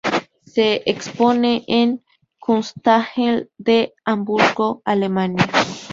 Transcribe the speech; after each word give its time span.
Se 0.47 0.81
expone 0.87 1.63
en 1.67 2.01
Kunsthalle 2.39 3.51
de 3.59 3.93
Hamburgo, 4.03 4.81
Alemania. 4.83 5.45